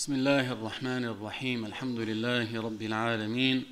[0.00, 1.66] بسم الله الرحمن الرحيم.
[1.66, 3.64] الحمد لله رب العالمين.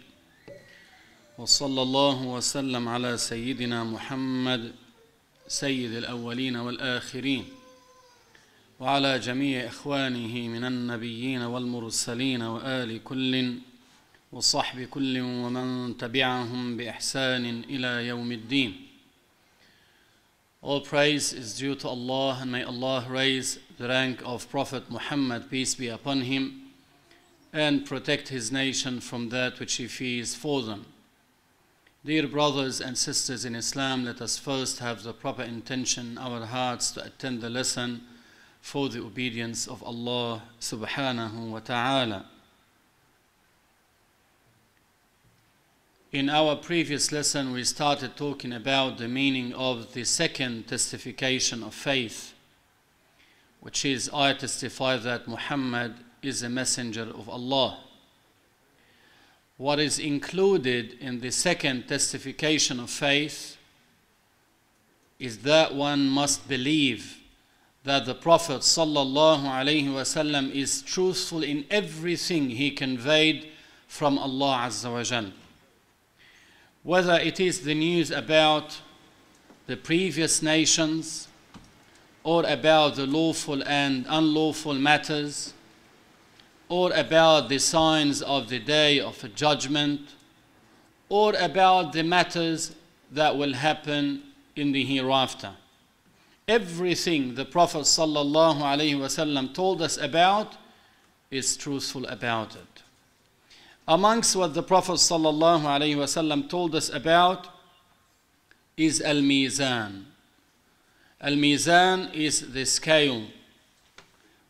[1.38, 4.72] وصلى الله وسلم على سيدنا محمد
[5.48, 7.44] سيد الأولين والآخرين
[8.80, 13.54] وعلى جميع إخوانه من النبيين والمرسلين وآل كل
[14.32, 18.87] وصحب كل ومن تبعهم بإحسان إلى يوم الدين.
[20.60, 25.48] All praise is due to Allah and may Allah raise the rank of Prophet Muhammad,
[25.48, 26.72] peace be upon him,
[27.52, 30.86] and protect his nation from that which he fears for them.
[32.04, 36.44] Dear brothers and sisters in Islam, let us first have the proper intention in our
[36.44, 38.02] hearts to attend the lesson
[38.60, 42.26] for the obedience of Allah subhanahu wa ta'ala.
[46.10, 51.74] In our previous lesson, we started talking about the meaning of the second testification of
[51.74, 52.32] faith,
[53.60, 57.80] which is I testify that Muhammad is a messenger of Allah.
[59.58, 63.58] What is included in the second testification of faith
[65.18, 67.18] is that one must believe
[67.84, 73.50] that the Prophet wasallam is truthful in everything he conveyed
[73.88, 75.32] from Allah Azza wa Jalla
[76.88, 78.80] whether it is the news about
[79.66, 81.28] the previous nations
[82.24, 85.52] or about the lawful and unlawful matters
[86.70, 90.00] or about the signs of the day of judgment
[91.10, 92.74] or about the matters
[93.12, 94.22] that will happen
[94.56, 95.52] in the hereafter.
[96.48, 100.56] Everything the prophet wasallam told us about
[101.30, 102.82] is truthful about it
[103.88, 107.48] amongst what the Prophet ﷺ told us about
[108.76, 110.04] is Al Mizan.
[111.22, 113.24] Al Mizan is the scale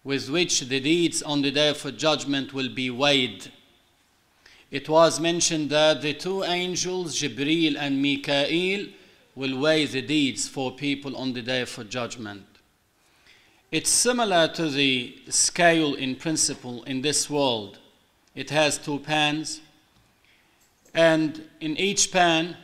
[0.02, 3.52] with which the deeds on the day of judgment will be weighed.
[4.72, 8.88] It was mentioned that the two angels, Jibreel and Mikael,
[9.36, 12.44] will weigh the deeds for people on the day of judgment.
[13.70, 17.78] It's similar to the scale in principle in this world
[18.38, 19.60] it has two pans,
[20.94, 22.56] and in each pan,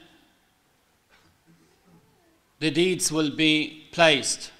[2.60, 4.52] the deeds will be placed.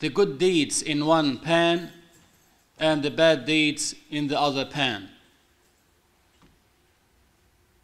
[0.00, 1.92] The good deeds in one pan,
[2.80, 5.08] and the bad deeds in the other pan.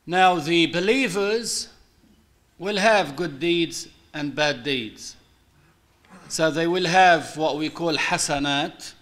[0.05, 1.69] Now, the believers
[2.59, 5.15] will have good deeds and bad deeds.
[6.29, 8.95] So they will have what we call hasanat,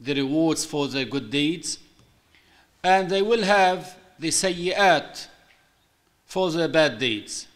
[0.00, 1.78] the rewards for their good deeds
[2.84, 5.28] and they will have the sayyi'at
[6.24, 7.46] for their bad deeds.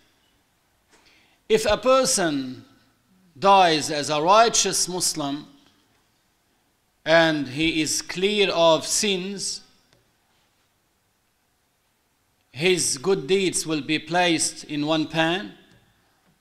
[1.48, 2.64] If a person
[3.38, 5.46] dies as a righteous Muslim
[7.04, 9.62] and he is clear of sins,
[12.50, 15.52] his good deeds will be placed in one pan,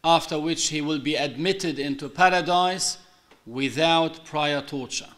[0.03, 2.97] after which he will be admitted into paradise
[3.46, 5.09] without prior torture.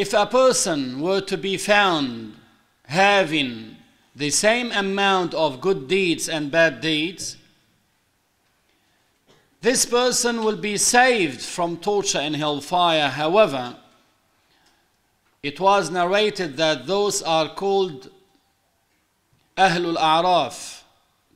[0.00, 2.34] If a person were to be found
[2.84, 3.76] having
[4.16, 7.36] the same amount of good deeds and bad deeds,
[9.60, 13.10] this person will be saved from torture and hellfire.
[13.10, 13.76] However,
[15.42, 18.10] it was narrated that those are called
[19.54, 20.82] Ahlul A'raf.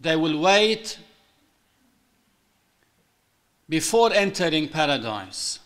[0.00, 0.98] They will wait
[3.69, 5.58] before entering paradise.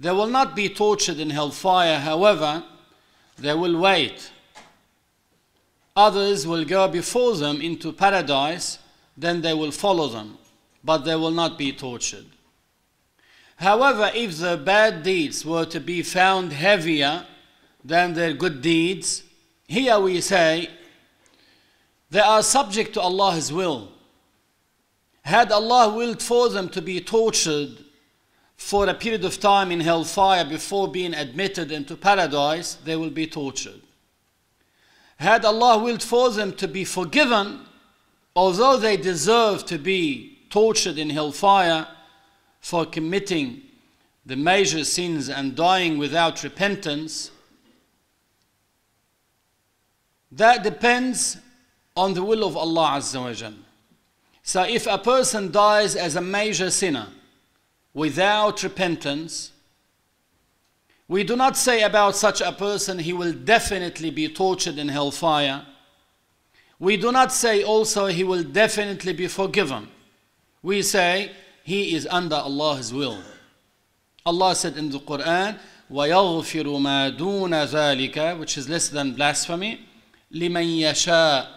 [0.00, 2.64] They will not be tortured in hellfire, however,
[3.38, 4.30] they will wait.
[5.94, 8.78] Others will go before them into paradise,
[9.14, 10.38] then they will follow them,
[10.82, 12.24] but they will not be tortured.
[13.56, 17.26] However, if the bad deeds were to be found heavier
[17.84, 19.22] than their good deeds,
[19.68, 20.70] here we say
[22.10, 23.92] they are subject to Allah's will.
[25.22, 27.84] Had Allah willed for them to be tortured
[28.60, 33.26] for a period of time in hellfire before being admitted into paradise, they will be
[33.26, 33.80] tortured.
[35.16, 37.60] Had Allah willed for them to be forgiven,
[38.36, 41.88] although they deserve to be tortured in hellfire
[42.60, 43.62] for committing
[44.26, 47.30] the major sins and dying without repentance,
[50.30, 51.38] that depends
[51.96, 53.52] on the will of Allah Azza wa.
[54.42, 57.08] So if a person dies as a major sinner,
[57.93, 59.51] without repentance,
[61.07, 65.65] we do not say about such a person he will definitely be tortured in hellfire.
[66.79, 69.87] We do not say also he will definitely be forgiven.
[70.63, 71.31] We say
[71.63, 73.19] he is under Allah's will.
[74.25, 75.59] Allah said in the Quran,
[75.91, 79.81] وَيَغْفِرُ مَا دُونَ ذَلِكَ which is less than blasphemy
[80.33, 81.47] لِمَنْ يَشَاءُ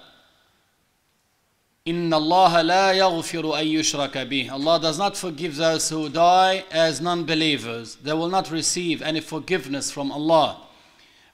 [1.87, 7.01] إِنَّ اللَّهَ لَا يَغْفِرُ أَن يُشْرَكَ بِهِ Allah does not forgive those who die as
[7.01, 7.97] non-believers.
[7.97, 10.61] They will not receive any forgiveness from Allah.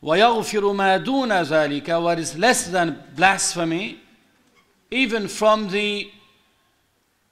[0.03, 3.99] وَيَغْفِرُ مَا دُونَ ذَلِكَ What is less than blasphemy,
[4.93, 6.09] even from the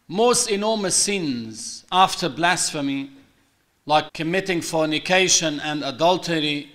[0.08, 3.10] most enormous sins after blasphemy,
[3.86, 6.70] like committing fornication and adultery,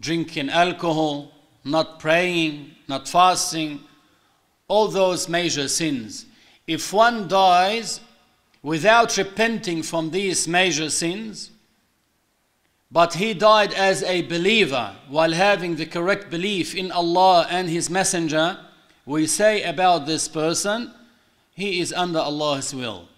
[0.00, 1.30] drinking alcohol,
[1.64, 3.80] not praying, not fasting,
[4.69, 6.25] all those major sins.
[6.65, 7.99] If one dies
[8.63, 11.51] without repenting from these major sins,
[12.91, 17.89] but he died as a believer while having the correct belief in Allah and His
[17.89, 18.57] Messenger,
[19.05, 20.93] we say about this person,
[21.53, 23.09] he is under Allah's will.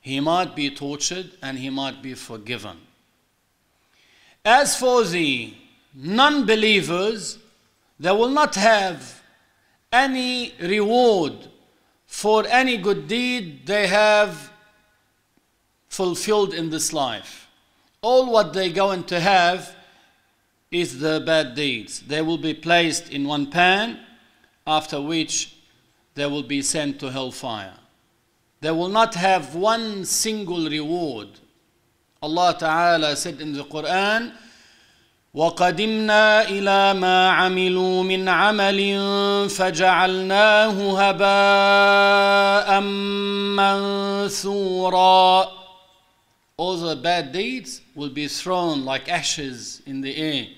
[0.00, 2.78] He might be tortured and he might be forgiven.
[4.44, 5.54] As for the
[5.94, 7.38] non believers,
[8.00, 9.21] they will not have
[9.92, 11.34] any reward
[12.06, 14.50] for any good deed they have
[15.88, 17.48] fulfilled in this life.
[18.00, 19.74] All what they're going to have
[20.70, 22.00] is the bad deeds.
[22.00, 24.00] They will be placed in one pan,
[24.66, 25.56] after which
[26.14, 27.74] they will be sent to hellfire.
[28.60, 31.28] They will not have one single reward.
[32.22, 34.32] Allah Ta'ala said in the Quran,
[35.34, 38.80] وقدمنا إلى ما عملوا من عمل
[39.50, 42.80] فجعلناه هباء
[44.36, 45.62] منثورا
[46.58, 50.48] All the bad deeds will be thrown like ashes in the air.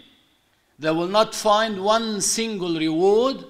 [0.78, 3.44] They will not find one single reward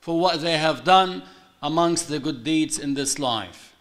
[0.00, 1.22] for what they have done
[1.62, 3.74] amongst the good deeds in this life.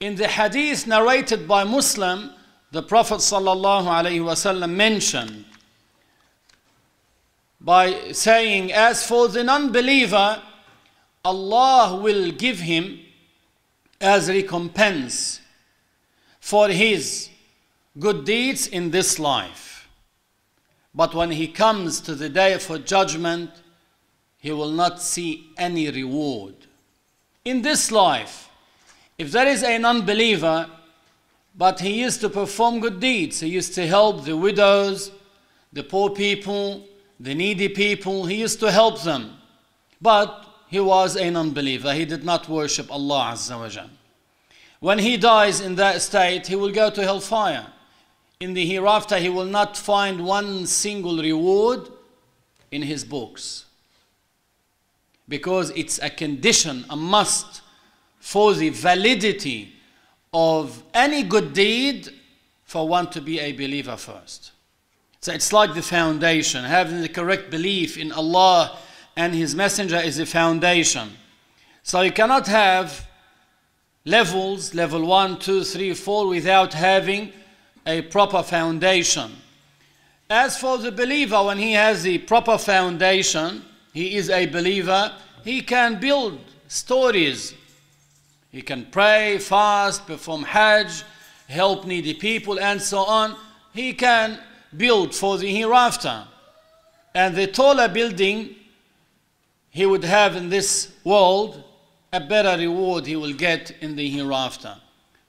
[0.00, 2.34] In the hadith narrated by Muslim,
[2.72, 5.44] the Prophet ﷺ mentioned
[7.60, 10.40] by saying, As for the non believer,
[11.24, 13.00] Allah will give him
[14.00, 15.40] as recompense
[16.40, 17.28] for his
[17.98, 19.88] good deeds in this life.
[20.94, 23.50] But when he comes to the day for judgment,
[24.38, 26.54] he will not see any reward.
[27.44, 28.48] In this life,
[29.18, 30.70] if there is a non believer,
[31.60, 33.40] but he used to perform good deeds.
[33.40, 35.12] He used to help the widows,
[35.74, 36.88] the poor people,
[37.26, 38.24] the needy people.
[38.24, 39.36] He used to help them.
[40.00, 41.92] But he was a non-believer.
[41.92, 43.90] He did not worship Allah Azza wa Jal.
[44.78, 47.66] When he dies in that state, he will go to hellfire.
[48.40, 51.90] In the hereafter, he will not find one single reward
[52.70, 53.66] in his books.
[55.28, 57.60] Because it's a condition, a must
[58.18, 59.74] for the validity
[60.32, 62.08] of any good deed
[62.64, 64.52] for one to be a believer first.
[65.20, 66.64] So it's like the foundation.
[66.64, 68.78] Having the correct belief in Allah
[69.16, 71.10] and His Messenger is the foundation.
[71.82, 73.08] So you cannot have
[74.04, 77.32] levels, level one, two, three, four, without having
[77.86, 79.32] a proper foundation.
[80.28, 85.12] As for the believer, when he has the proper foundation, he is a believer,
[85.42, 86.38] he can build
[86.68, 87.54] stories
[88.50, 91.04] he can pray, fast, perform Hajj,
[91.48, 93.36] help needy people, and so on.
[93.72, 94.38] He can
[94.76, 96.26] build for the hereafter.
[97.14, 98.56] And the taller building
[99.70, 101.62] he would have in this world,
[102.12, 104.76] a better reward he will get in the hereafter.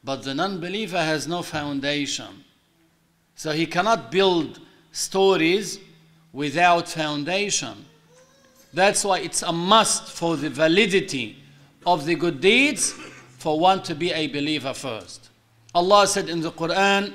[0.04, 2.44] But the non believer has no foundation.
[3.36, 4.60] So he cannot build
[4.92, 5.80] stories
[6.34, 7.86] without foundation.
[8.74, 11.38] That's why it's a must for the validity
[11.86, 12.96] of the good deeds
[13.41, 15.29] for one to be a believer first.
[15.75, 17.13] Allah said in the Quran,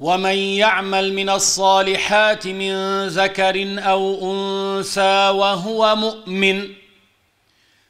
[0.00, 6.68] ومن يعمل من الصالحات من ذكر أو أنثى وهو مؤمن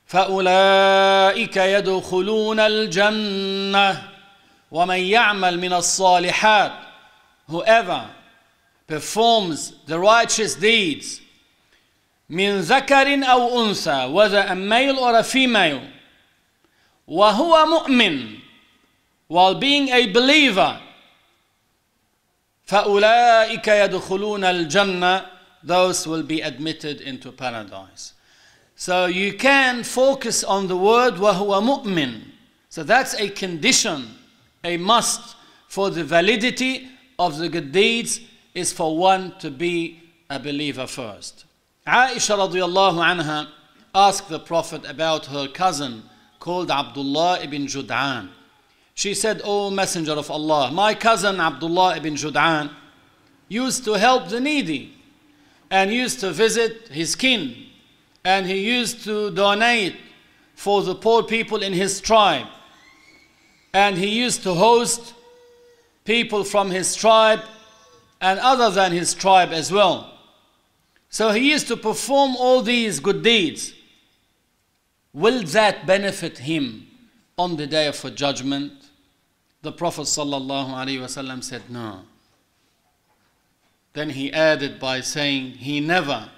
[0.07, 4.09] فأولئك يدخلون الجنة
[4.71, 6.73] ومن يعمل من الصالحات
[7.49, 8.02] whoever
[8.87, 11.21] performs the righteous deeds
[12.29, 15.81] من ذكر أو أنثى whether a male or a female
[17.07, 18.38] وهو مؤمن
[19.29, 20.81] while being a believer
[22.67, 25.26] فأولئك يدخلون الجنة
[25.64, 28.14] those will be admitted into paradise
[28.76, 32.23] so you can focus on the word وهو مؤمن
[32.69, 34.17] so that's a condition
[34.64, 35.37] a must
[35.69, 36.88] for the validity
[37.19, 38.21] of the good deeds
[38.55, 40.00] is for one to be
[40.31, 41.45] a believer first
[41.87, 43.49] Aisha radiallahu anha
[43.95, 46.02] asked the Prophet about her cousin
[46.48, 48.30] called Abdullah ibn Jud'an.
[48.94, 52.72] She said, O Messenger of Allah, my cousin Abdullah ibn Jud'an
[53.50, 54.94] used to help the needy
[55.70, 57.54] and used to visit his kin
[58.24, 59.98] and he used to donate
[60.56, 62.48] for the poor people in his tribe
[63.74, 65.16] and he used to host
[66.06, 67.42] people from his tribe
[68.22, 70.13] and other than his tribe as well.
[71.10, 73.74] So he used to perform all these good deeds.
[75.18, 76.86] Will that benefit him
[77.40, 78.72] on the day of judgment?
[79.64, 82.02] The Prophet ﷺ said, No.
[83.94, 86.30] Then he added by saying, He never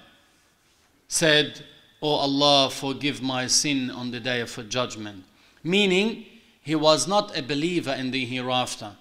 [1.08, 1.62] said,
[2.00, 5.24] oh Allah, forgive my sin on the day of judgment.
[5.62, 6.24] Meaning,
[6.62, 8.92] he was not a believer in the hereafter.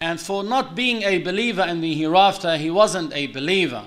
[0.00, 3.84] And for not being a believer in the hereafter, he wasn't a believer.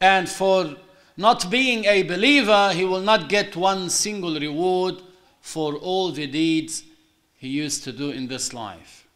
[0.00, 0.76] And for
[1.18, 5.02] not being a believer, he will not get one single reward
[5.40, 6.84] for all the deeds
[7.36, 9.06] he used to do in this life.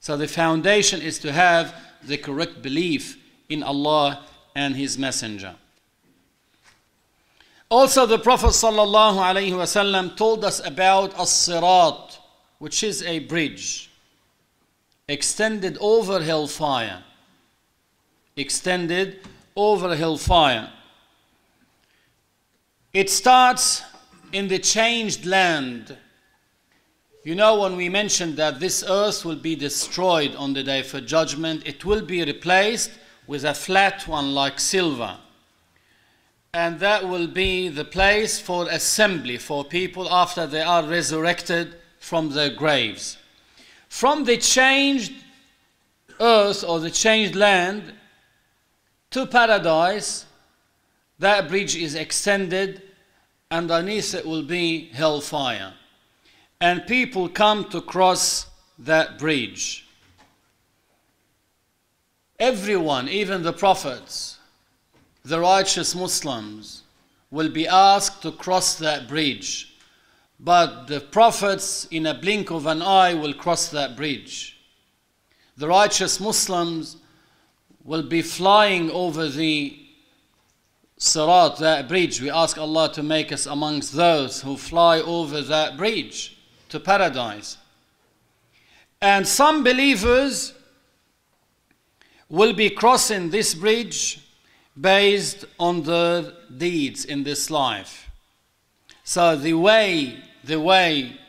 [0.00, 3.18] So the foundation is to have the correct belief
[3.50, 4.24] in Allah
[4.54, 5.56] and His Messenger.
[7.70, 12.20] Also, the Prophet ﷺ told us about as-sirat,
[12.58, 13.90] which is a bridge
[15.08, 17.04] extended over hellfire.
[18.34, 19.20] Extended
[19.54, 20.70] over hellfire.
[22.94, 23.82] It starts
[24.32, 25.98] in the changed land.
[27.24, 31.00] You know, when we mentioned that this earth will be destroyed on the day for
[31.00, 32.92] judgment, it will be replaced
[33.26, 35.18] with a flat one like silver.
[36.52, 42.30] And that will be the place for assembly for people after they are resurrected from
[42.30, 43.18] their graves.
[43.88, 45.12] From the changed
[46.20, 47.92] earth or the changed land
[49.10, 50.26] to paradise,
[51.18, 52.82] that bridge is extended,
[53.50, 55.74] and underneath it will be hellfire.
[56.60, 58.46] And people come to cross
[58.78, 59.86] that bridge.
[62.38, 64.38] Everyone, even the prophets,
[65.24, 66.82] the righteous Muslims,
[67.30, 69.76] will be asked to cross that bridge.
[70.40, 74.58] But the prophets, in a blink of an eye, will cross that bridge.
[75.56, 76.96] The righteous Muslims
[77.84, 79.83] will be flying over the
[81.04, 82.22] Sirat, that bridge.
[82.22, 86.38] We ask Allah to make us amongst those who fly over that bridge
[86.70, 87.58] to paradise.
[89.02, 90.54] And some believers
[92.30, 94.26] will be crossing this bridge
[94.80, 98.10] based on their deeds in this life.
[99.04, 101.20] So the way, the way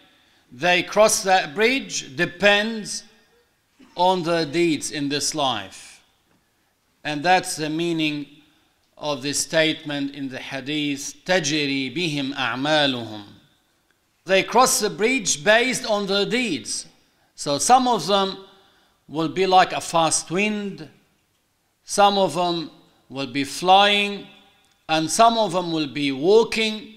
[0.54, 3.04] they cross that bridge depends
[3.98, 6.02] on their deeds in this life.
[7.04, 8.28] And that's the meaning
[8.97, 13.25] of the statement in the hadith, تجري بهم أعمالهم.
[14.27, 16.87] They cross the bridge based on their deeds.
[17.35, 18.37] So some of them
[19.09, 20.89] will be like a fast wind,
[21.85, 22.71] some of them
[23.09, 24.27] will be flying,
[24.89, 26.95] and some of them will be walking,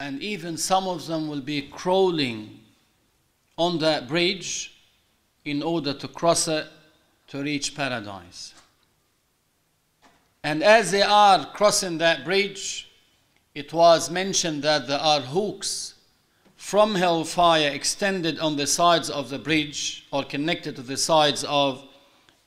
[0.00, 2.60] and even some of them will be crawling
[3.56, 4.74] on that bridge
[5.44, 6.66] in order to cross it
[7.28, 8.54] to reach paradise.
[10.43, 12.91] And as they are crossing that bridge,
[13.55, 15.93] it was mentioned that there are hooks
[16.57, 21.85] from hellfire extended on the sides of the bridge or connected to the sides of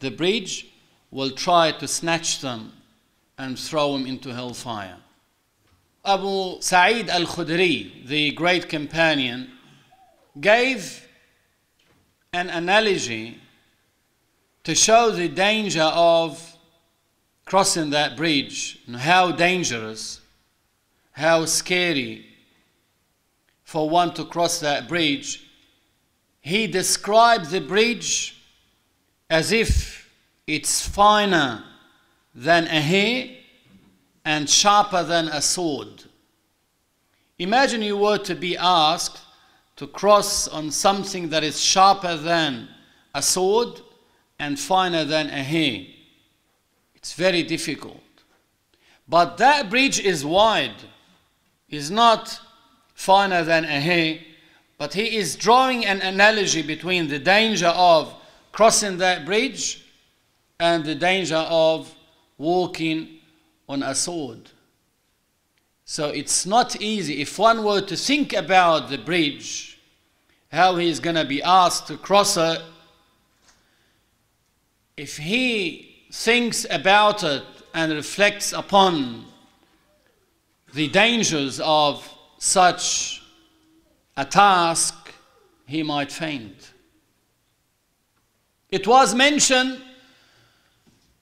[0.00, 0.68] the bridge
[1.10, 2.72] will try to snatch them
[3.38, 4.96] and throw them into hellfire.
[6.04, 9.50] Abu Sa'id al Khudri, the great companion,
[10.40, 11.06] gave
[12.32, 13.40] an analogy
[14.64, 16.55] to show the danger of
[17.46, 20.20] crossing that bridge and how dangerous,
[21.12, 22.26] how scary
[23.64, 25.48] for one to cross that bridge,
[26.40, 28.36] he described the bridge
[29.30, 30.10] as if
[30.46, 31.64] it's finer
[32.34, 33.28] than a hair
[34.24, 36.04] and sharper than a sword.
[37.38, 39.20] Imagine you were to be asked
[39.76, 42.68] to cross on something that is sharper than
[43.14, 43.80] a sword
[44.38, 45.86] and finer than a hair.
[47.06, 48.02] It's very difficult.
[49.06, 50.75] But that bridge is wide,
[51.68, 52.40] is not
[52.94, 54.18] finer than a hair,
[54.76, 58.12] but he is drawing an analogy between the danger of
[58.50, 59.86] crossing that bridge
[60.58, 61.94] and the danger of
[62.38, 63.20] walking
[63.68, 64.50] on a sword.
[65.84, 67.20] So it's not easy.
[67.20, 69.78] If one were to think about the bridge,
[70.50, 72.60] how he is going to be asked to cross it,
[74.96, 77.42] if he thinks about it
[77.75, 79.26] and reflects upon
[80.75, 82.08] the dangers of
[82.38, 83.22] such
[84.16, 84.94] a task,
[85.66, 86.72] he might faint.
[88.70, 89.80] It was mentioned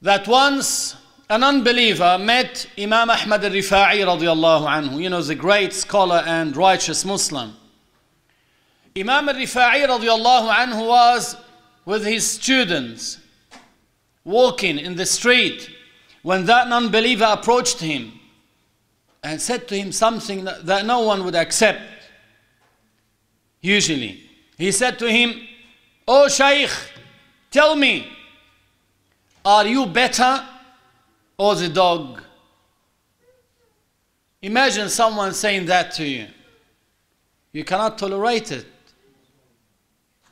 [0.02, 0.96] that once
[1.30, 7.54] an unbeliever met Imam Ahmad al-Rifa'i radiallahu you know, the great scholar and righteous Muslim.
[8.96, 9.88] Imam al-Rifa'i
[10.86, 11.36] was
[11.84, 13.18] with his students
[14.24, 15.70] walking in the street
[16.22, 18.12] when that unbeliever approached him
[19.22, 21.80] and said to him something that, no one would accept.
[23.60, 24.22] Usually,
[24.58, 25.34] he said to him,
[26.06, 26.70] Oh Shaykh,
[27.50, 28.06] tell me,
[29.44, 30.46] are you better
[31.38, 32.22] or the dog?
[34.42, 36.26] Imagine someone saying that to you.
[37.52, 38.66] You cannot tolerate it.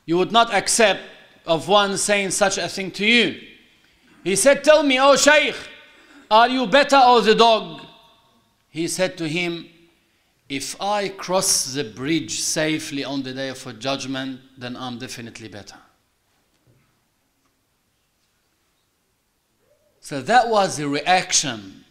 [0.05, 1.01] You would not accept
[1.45, 3.41] of one saying such a thing to you.
[4.23, 5.55] He said, Tell me, O Shaykh,
[6.31, 7.81] are you better or the dog?
[8.69, 9.67] He said to him,
[10.47, 15.77] If I cross the bridge safely on the day of judgment, then I'm definitely better.
[19.99, 21.85] So that was the reaction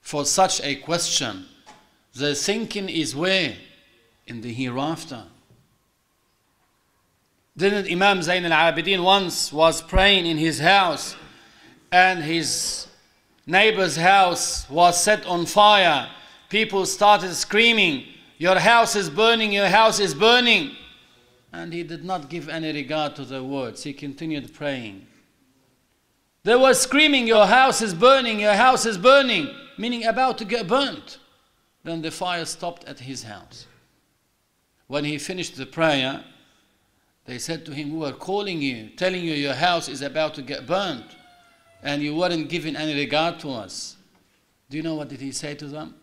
[0.00, 1.46] for such a question.
[2.14, 3.56] The thinking is where?
[4.26, 5.24] In the hereafter.
[7.56, 11.16] Didn't Imam Zain al-Abidin once was praying in his house
[11.92, 12.86] and his
[13.46, 16.08] neighbor's house was set on fire.
[16.48, 18.04] People started screaming,
[18.38, 20.76] Your house is burning, your house is burning.
[21.52, 23.82] And he did not give any regard to the words.
[23.82, 25.06] He continued praying.
[26.44, 30.68] They were screaming, Your house is burning, your house is burning, meaning about to get
[30.68, 31.18] burnt.
[31.82, 33.66] Then the fire stopped at his house.
[34.86, 36.24] When he finished the prayer,
[37.24, 40.42] they said to him, We were calling you, telling you your house is about to
[40.42, 41.16] get burnt,
[41.82, 43.96] and you weren't giving any regard to us.
[44.68, 45.94] Do you know what did he say to them?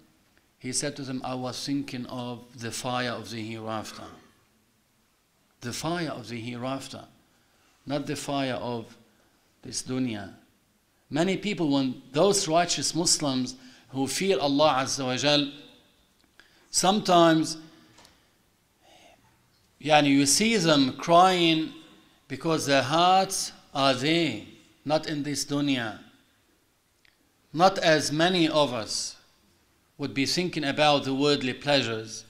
[0.59, 4.03] He said to them, I was thinking of the fire of the hereafter.
[5.61, 7.03] The fire of the hereafter,
[7.85, 8.95] not the fire of
[9.63, 10.33] this dunya.
[11.09, 13.55] Many people, when those righteous Muslims
[13.89, 15.51] who fear Allah Azza wa Jal,
[16.69, 17.57] sometimes
[19.81, 21.71] yani you see them crying
[22.27, 24.41] because their hearts are there,
[24.87, 25.99] not in this dunya.
[27.51, 29.17] Not as many of us
[29.97, 32.23] would be thinking about the worldly pleasures,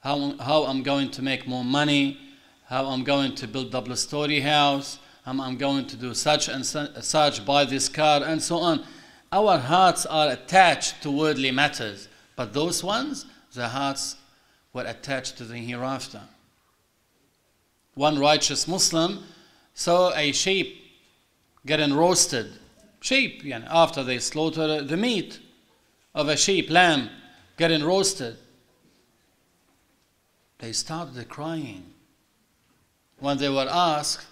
[0.00, 2.18] how, how I'm going to make more money,
[2.66, 6.66] how I'm going to build double story house, how I'm going to do such and
[6.66, 8.84] such, buy this car, and so on.
[9.30, 14.16] Our hearts are attached to worldly matters, but those ones, the hearts
[14.72, 16.22] were attached to the hereafter.
[17.94, 19.22] One righteous Muslim
[19.74, 20.83] saw a sheep
[21.66, 22.52] getting roasted.
[23.00, 25.38] Sheep, you know, after they slaughter the meat
[26.14, 27.10] of a sheep, lamb,
[27.56, 28.36] getting roasted.
[30.58, 31.84] They started crying.
[33.18, 34.26] When they were asked,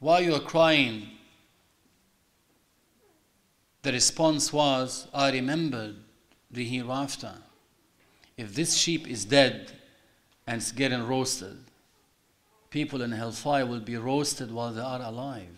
[0.00, 1.08] why you are crying?
[3.82, 5.96] The response was, I remembered
[6.50, 7.32] the hereafter.
[8.36, 9.72] If this sheep is dead
[10.46, 11.58] and it's getting roasted,
[12.70, 15.57] people in hellfire will be roasted while they are alive,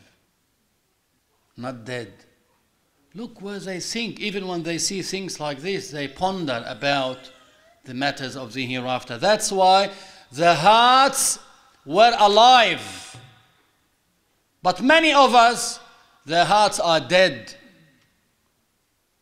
[1.61, 2.13] not dead.
[3.15, 4.21] Look where they think.
[4.21, 7.31] Even when they see things like this, they ponder about
[7.85, 9.19] the matters of the hereafter.
[9.19, 9.91] That's why
[10.31, 11.39] the hearts
[11.85, 13.17] were alive.
[14.63, 15.81] But many of us,
[16.25, 17.55] their hearts are dead.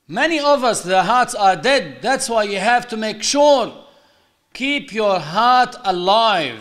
[0.06, 2.02] Many of us, their hearts are dead.
[2.02, 3.84] That's why you have to make sure
[4.52, 6.60] keep your heart alive.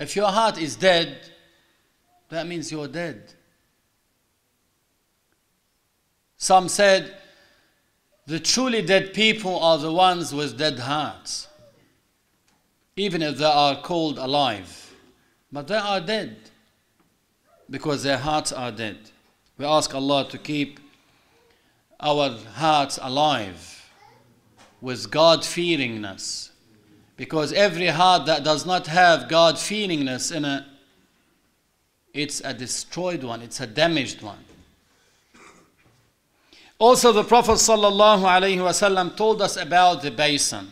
[0.00, 1.18] If your heart is dead,
[2.30, 3.34] that means you're dead.
[6.40, 7.14] Some said
[8.26, 11.48] the truly dead people are the ones with dead hearts,
[12.96, 14.94] even if they are called alive.
[15.52, 16.38] But they are dead
[17.68, 18.96] because their hearts are dead.
[19.58, 20.80] We ask Allah to keep
[22.00, 23.90] our hearts alive
[24.80, 26.48] with God fearingness.
[27.18, 30.64] Because every heart that does not have God fearingness in it,
[32.14, 34.38] it's a destroyed one, it's a damaged one.
[36.80, 40.66] Also, the Prophet ﷺ told us about the basin.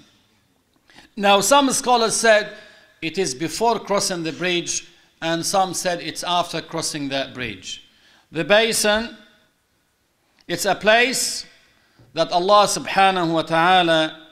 [1.16, 2.54] Now, some scholars said
[3.02, 4.88] it is before crossing the bridge,
[5.20, 7.84] and some said it's after crossing that bridge.
[8.32, 9.18] The basin,
[10.46, 11.44] it's a place
[12.14, 14.28] that Allah subhanahu wa ta'ala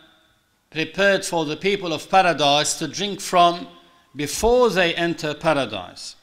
[0.70, 3.68] prepared for the people of paradise to drink from
[4.14, 6.16] before they enter paradise.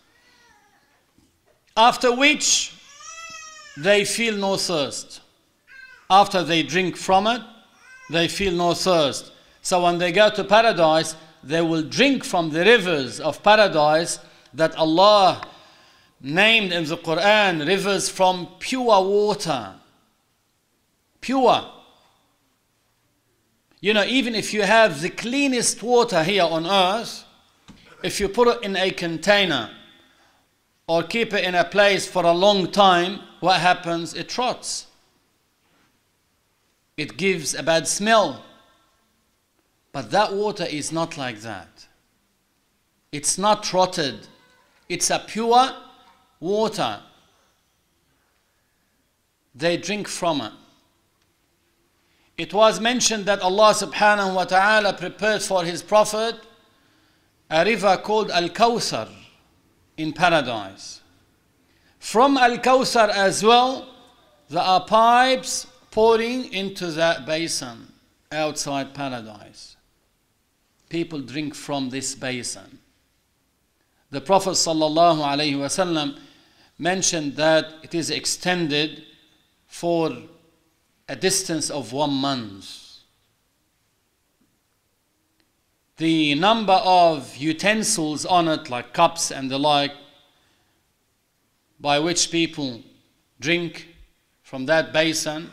[1.77, 2.73] After which
[3.77, 5.19] they feel no thirst
[6.09, 7.41] after they drink from it,
[8.09, 9.31] they feel no thirst.
[9.61, 14.19] So when they go to paradise, they will drink from the rivers of paradise
[14.53, 15.47] that Allah
[16.21, 19.73] named in the Quran rivers from pure water.
[21.19, 21.65] Pure.
[23.81, 27.25] You know, even if you have the cleanest water here on earth,
[28.01, 29.69] if you put it in a container
[30.87, 34.13] or keep it in a place for a long time, what happens?
[34.13, 34.87] It rots.
[36.97, 38.43] It gives a bad smell.
[39.91, 41.87] But that water is not like that.
[43.11, 44.27] It's not rotted.
[44.89, 45.69] It's a pure
[46.39, 46.99] water.
[49.55, 50.51] They drink from it.
[52.37, 56.35] It was mentioned that Allah subhanahu wa ta'ala prepared for his prophet
[57.49, 59.07] a river called Al Kawthar
[59.97, 61.01] in paradise.
[61.99, 63.87] From Al Kawthar as well,
[64.49, 67.87] there are pipes pouring into that basin
[68.31, 69.77] outside paradise.
[70.89, 72.79] People drink from this basin.
[74.09, 76.17] The Prophet ﷺ
[76.79, 79.03] mentioned that it is extended
[79.67, 80.17] for
[81.07, 82.97] a distance of one month.
[85.97, 89.93] The number of utensils on it, like cups and the like,
[91.79, 92.81] by which people
[93.39, 93.89] drink
[94.41, 95.51] from that basin,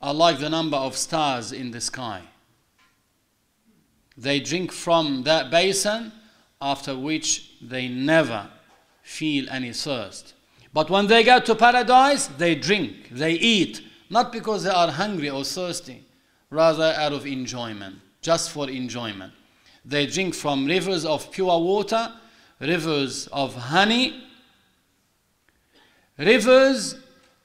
[0.00, 2.22] are like the number of stars in the sky.
[4.16, 6.12] They drink from that basin,
[6.60, 8.48] after which they never
[9.02, 10.34] feel any thirst.
[10.72, 15.30] But when they go to paradise, they drink, they eat, not because they are hungry
[15.30, 16.04] or thirsty,
[16.50, 19.32] rather out of enjoyment, just for enjoyment.
[19.84, 22.12] They drink from rivers of pure water,
[22.60, 24.22] rivers of honey,
[26.18, 26.96] rivers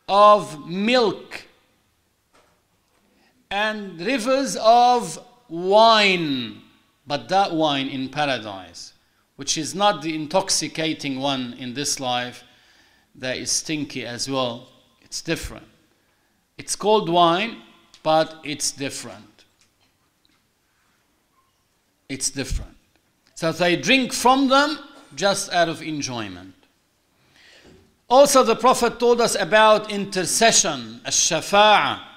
[0.07, 1.44] of milk
[3.55, 6.61] and rivers of wine,
[7.07, 8.91] but that wine in paradise,
[9.37, 12.43] which is not the intoxicating one in this life,
[13.15, 14.67] that is stinky as well.
[15.01, 15.67] It's different.
[16.57, 17.61] It's called wine,
[18.03, 19.45] but it's different.
[22.09, 22.75] It's different.
[23.35, 24.79] So they drink from them
[25.15, 26.55] just out of enjoyment.
[28.09, 32.14] Also, the Prophet told us about intercession, ash-shafa'ah.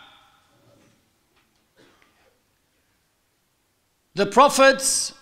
[4.19, 5.15] The prophets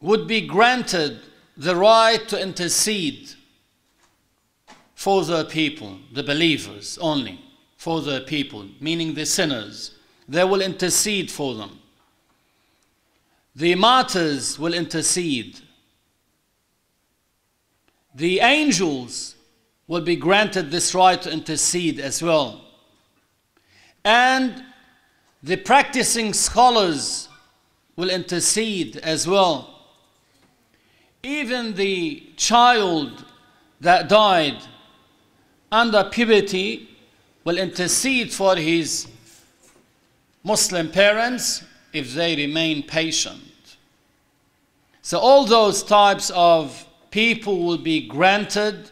[0.00, 1.18] would be granted
[1.56, 3.30] the right to intercede
[4.94, 7.40] for the people, the believers only,
[7.76, 9.98] for the people, meaning the sinners.
[10.28, 11.80] They will intercede for them.
[13.56, 15.58] The martyrs will intercede.
[18.14, 19.34] The angels
[19.88, 22.64] will be granted this right to intercede as well.
[24.04, 24.62] And
[25.42, 27.28] the practicing scholars
[27.96, 29.68] will intercede as well.
[31.22, 33.24] Even the child
[33.80, 34.58] that died
[35.70, 36.88] under puberty
[37.44, 39.08] will intercede for his
[40.44, 43.76] Muslim parents if they remain patient.
[45.02, 48.90] So, all those types of people will be granted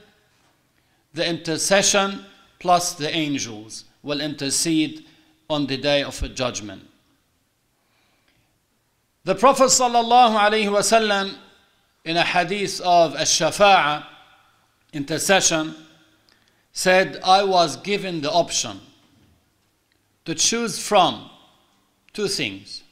[1.14, 2.24] the intercession
[2.58, 5.06] plus the angels will intercede
[5.48, 6.89] on the day of judgment.
[9.30, 11.34] The Prophet ﷺ
[12.04, 14.04] in a hadith of ash-shafa'ah,
[14.92, 15.76] intercession,
[16.72, 18.80] said, I was given the option
[20.24, 21.30] to choose from
[22.12, 22.82] two things.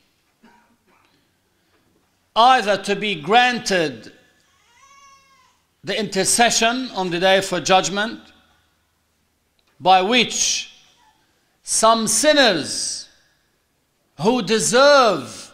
[2.37, 4.13] Either to be granted
[5.83, 8.21] the intercession on the day for judgment,
[9.81, 10.73] by which
[11.65, 13.09] some sinners
[14.21, 15.48] who deserve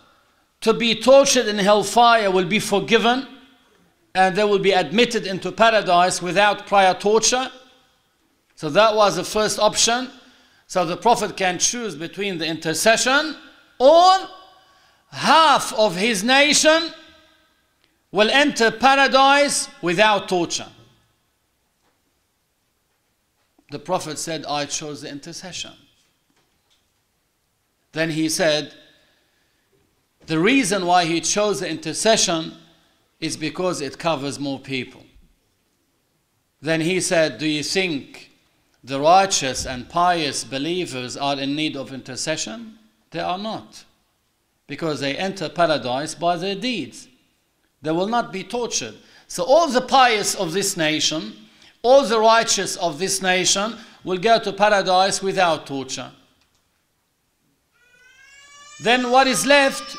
[0.64, 3.28] to be tortured in hellfire will be forgiven
[4.14, 7.50] and they will be admitted into paradise without prior torture.
[8.54, 10.08] So that was the first option.
[10.66, 13.36] So the Prophet can choose between the intercession
[13.78, 14.10] or
[15.10, 16.88] half of his nation
[18.10, 20.68] will enter paradise without torture.
[23.70, 25.72] The Prophet said, I chose the intercession.
[27.92, 28.72] Then he said,
[30.26, 32.54] the reason why he chose the intercession
[33.20, 35.04] is because it covers more people.
[36.60, 38.30] Then he said, Do you think
[38.82, 42.78] the righteous and pious believers are in need of intercession?
[43.10, 43.84] They are not,
[44.66, 47.06] because they enter paradise by their deeds.
[47.82, 48.94] They will not be tortured.
[49.28, 51.34] So all the pious of this nation,
[51.82, 56.10] all the righteous of this nation will go to paradise without torture.
[58.82, 59.96] Then what is left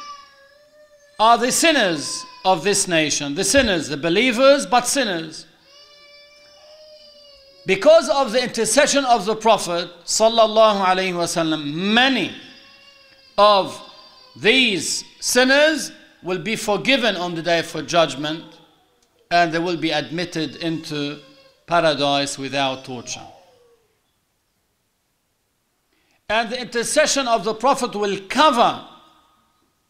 [1.20, 3.36] are the sinners of this nation.
[3.36, 5.46] The sinners, the believers, but sinners.
[7.66, 12.32] Because of the intercession of the Prophet sallallahu alaihi wasallam, many
[13.38, 13.82] of
[14.36, 18.44] these sinners will be forgiven on the day for judgment
[19.32, 21.20] and they will be admitted into
[21.66, 23.26] paradise without torture.
[26.30, 28.84] And the intercession of the Prophet will cover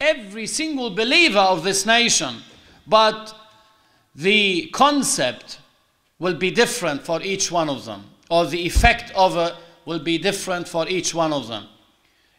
[0.06, 2.36] every single believer of this nation,
[2.88, 3.34] but
[4.16, 5.60] the concept
[6.20, 9.54] will be different for each one of them, or the effect of it
[9.86, 11.68] will be different for each one of them.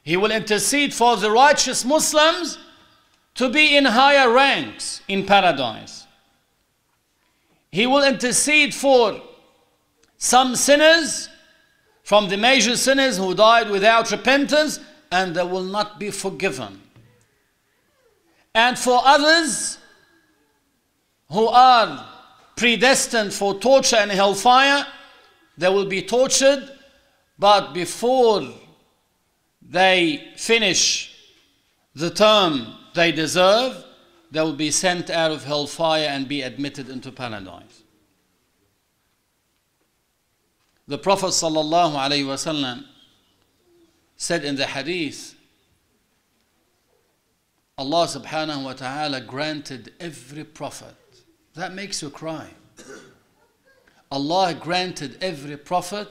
[0.03, 2.59] He will intercede for the righteous Muslims
[3.35, 6.07] to be in higher ranks in paradise.
[7.71, 9.21] He will intercede for
[10.17, 11.29] some sinners
[12.03, 16.81] from the major sinners who died without repentance and they will not be forgiven.
[18.57, 19.77] And for others
[21.31, 22.09] who are
[22.57, 24.87] predestined for torture and hellfire,
[25.59, 26.67] they will be tortured,
[27.39, 28.49] but before
[29.61, 31.15] they finish
[31.95, 33.85] the term they deserve,
[34.31, 37.83] they will be sent out of hellfire and be admitted into paradise.
[40.89, 42.85] The Prophet ﷺ
[44.17, 45.36] said in the hadith,
[47.79, 50.95] Allah subhanahu wa ta'ala granted every prophet.
[51.55, 52.49] That makes you cry.
[54.11, 56.09] Allah granted every prophet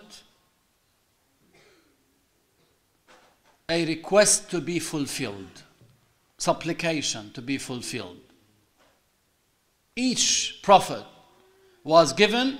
[3.67, 5.63] a request to be fulfilled,
[6.37, 8.19] supplication to be fulfilled.
[9.95, 11.03] Each prophet
[11.83, 12.59] was given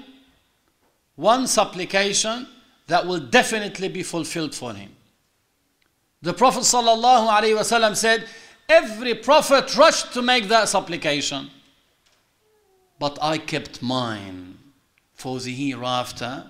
[1.15, 2.47] one supplication
[2.87, 4.95] that will definitely be fulfilled for him.
[6.21, 8.27] The Prophet ﷺ said,
[8.67, 11.51] Every prophet rushed to make that supplication,
[12.99, 14.57] but I kept mine
[15.13, 16.47] for the hereafter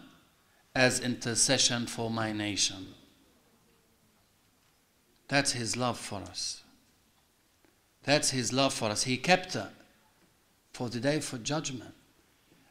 [0.73, 2.93] as intercession for my nation.
[5.27, 6.61] That's his love for us.
[8.03, 9.03] That's his love for us.
[9.03, 9.67] He kept it
[10.73, 11.93] for the day for judgment.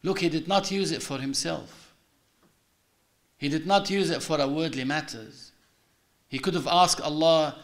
[0.02, 1.94] Look, he did not use it for himself.
[3.38, 5.52] He did not use it for our worldly matters.
[6.28, 7.56] He could have asked Allah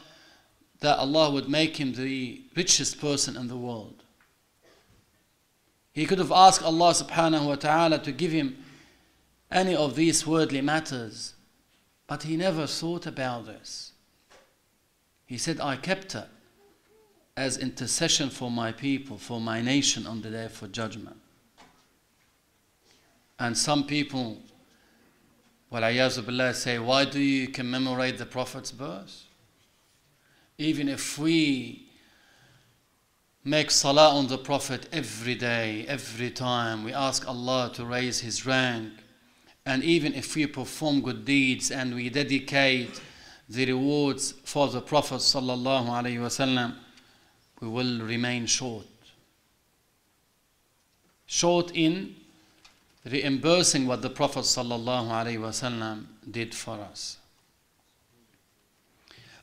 [0.81, 4.03] that Allah would make him the richest person in the world.
[5.93, 8.65] He could have asked Allah subhanahu wa ta'ala to give him
[9.51, 11.35] any of these worldly matters,
[12.07, 13.93] but he never thought about this.
[15.27, 16.29] He said, I kept it
[17.37, 21.17] as intercession for my people, for my nation on the day for judgment.
[23.39, 24.39] And some people,
[25.71, 29.25] well, say, why do you commemorate the Prophet's birth?
[30.61, 31.87] Even if we
[33.45, 38.45] make salah on the Prophet every day, every time, we ask Allah to raise his
[38.45, 38.93] rank,
[39.65, 43.01] and even if we perform good deeds and we dedicate
[43.49, 46.75] the rewards for the Prophet sallallahu alaihi wasallam,
[47.63, 48.85] we will remain short.
[51.25, 52.17] Short in
[53.11, 57.17] reimbursing what the Prophet sallallahu alaihi wasallam did for us.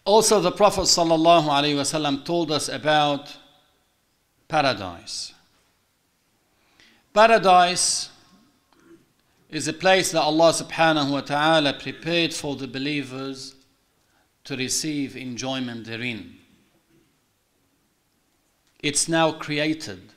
[0.07, 3.35] Also, the Prophet ﷺ told us about
[4.47, 5.33] paradise.
[7.13, 8.09] Paradise
[9.49, 13.55] is a place that Allah subhanahu wa ta'ala prepared for the believers
[14.45, 16.37] to receive enjoyment therein.
[18.81, 20.13] It's now created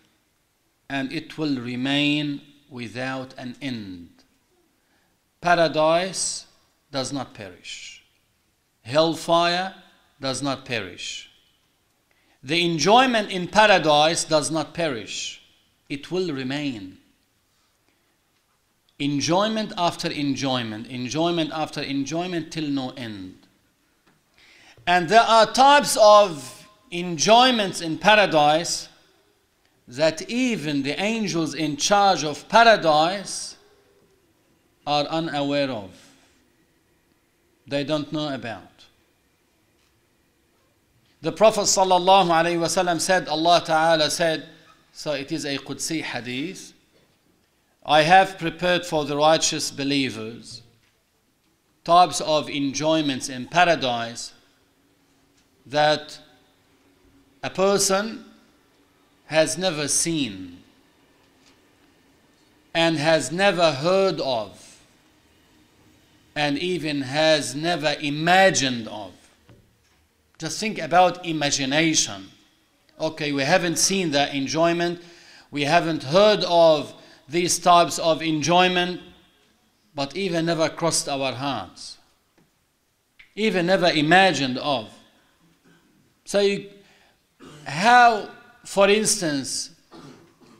[0.88, 4.10] and it will remain without an end.
[5.40, 6.46] Paradise
[6.92, 7.99] does not perish.
[8.90, 9.74] Hellfire
[10.20, 11.30] does not perish.
[12.42, 15.42] The enjoyment in paradise does not perish,
[15.88, 16.98] it will remain.
[18.98, 23.46] Enjoyment after enjoyment, enjoyment after enjoyment till no end.
[24.86, 28.88] And there are types of enjoyments in paradise
[29.88, 33.56] that even the angels in charge of paradise
[34.86, 35.90] are unaware of.
[37.66, 38.69] They don't know about.
[41.22, 44.48] The Prophet ﷺ said, Allah Ta'ala said,
[44.92, 46.72] so it is a Qudsi hadith,
[47.84, 50.62] I have prepared for the righteous believers
[51.84, 54.32] types of enjoyments in paradise
[55.66, 56.18] that
[57.42, 58.24] a person
[59.26, 60.58] has never seen
[62.74, 64.80] and has never heard of
[66.34, 69.12] and even has never imagined of.
[70.40, 72.30] Just think about imagination.
[72.98, 74.98] Okay, we haven't seen that enjoyment,
[75.50, 76.94] we haven't heard of
[77.28, 79.02] these types of enjoyment,
[79.94, 81.98] but even never crossed our hearts,
[83.34, 84.88] even never imagined of.
[86.24, 86.70] So, you,
[87.66, 88.30] how,
[88.64, 89.70] for instance,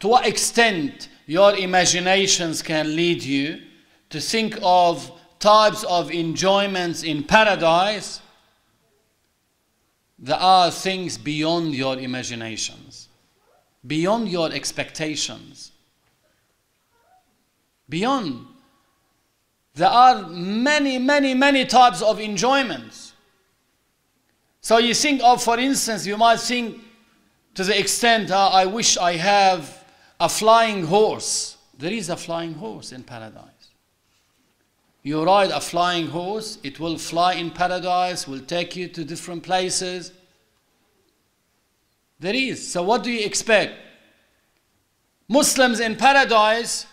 [0.01, 3.63] to what extent your imaginations can lead you
[4.11, 8.21] to think of types of enjoyments in paradise
[10.21, 13.09] there are things beyond your imaginations,
[13.87, 15.73] beyond your expectations,
[17.89, 18.47] beyond.
[19.75, 23.15] There are many, many, many types of enjoyments.
[24.61, 26.83] So you think of, for instance, you might think
[27.55, 29.85] to the extent, uh, I wish I have
[30.21, 31.57] a flying horse.
[31.79, 33.50] There is a flying horse in paradise.
[35.03, 39.43] You ride a flying horse, it will fly in paradise, will take you to different
[39.43, 40.13] places.
[42.19, 42.71] There is.
[42.71, 43.75] So, what do you expect?
[45.27, 46.87] Muslims in paradise.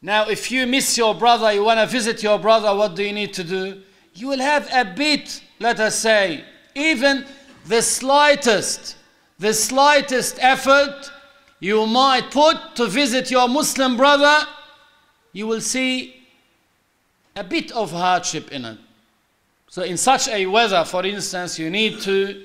[0.00, 3.12] Now, if you miss your brother, you want to visit your brother, what do you
[3.12, 3.82] need to do?
[4.14, 7.26] You will have a bit, let us say, even
[7.66, 8.96] the slightest,
[9.38, 11.10] the slightest effort
[11.60, 14.46] you might put to visit your Muslim brother,
[15.32, 16.21] you will see
[17.34, 18.78] a bit of hardship in it.
[19.68, 22.44] So, in such a weather, for instance, you need to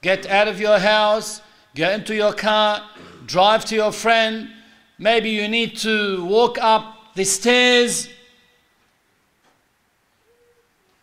[0.00, 1.40] get out of your house,
[1.74, 2.88] get into your car,
[3.26, 4.48] drive to your friend.
[4.98, 8.08] Maybe you need to walk up the stairs.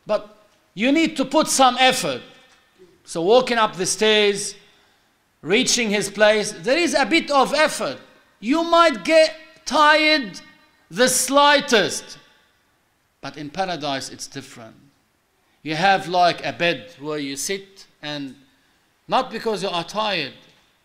[0.05, 0.37] But
[0.73, 2.21] you need to put some effort.
[3.03, 4.55] So, walking up the stairs,
[5.41, 7.97] reaching his place, there is a bit of effort.
[8.39, 10.39] You might get tired
[10.89, 12.17] the slightest.
[13.21, 14.75] But in paradise, it's different.
[15.61, 18.35] You have like a bed where you sit, and
[19.07, 20.33] not because you are tired,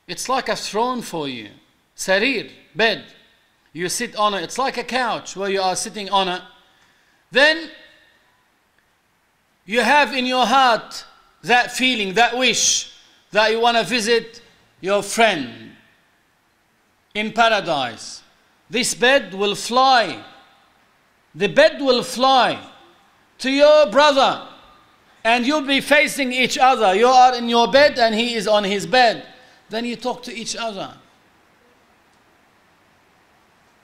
[0.06, 1.50] it's like a throne for you.
[1.96, 3.04] Sarir, bed.
[3.72, 4.42] You sit on it.
[4.42, 6.42] It's like a couch where you are sitting on it.
[7.30, 7.70] Then
[9.64, 11.04] you have in your heart
[11.42, 12.92] that feeling, that wish
[13.30, 14.40] that you want to visit
[14.80, 15.72] your friend
[17.14, 18.22] in paradise.
[18.68, 20.24] This bed will fly
[21.34, 22.58] the bed will fly
[23.38, 24.48] to your brother
[25.24, 26.94] and you'll be facing each other.
[26.94, 29.26] You are in your bed and he is on his bed.
[29.70, 30.94] Then you talk to each other.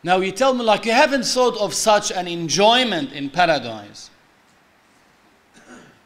[0.03, 4.11] Now you tell me, like, you haven't thought of such an enjoyment in paradise.